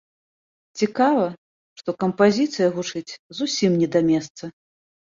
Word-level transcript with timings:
Цікава, 0.81 1.27
што 1.83 1.89
кампазіцыя 2.05 2.67
гучыць 2.79 3.07
зусім 3.43 3.71
не 3.85 3.97
да 3.97 4.01
месца. 4.11 4.43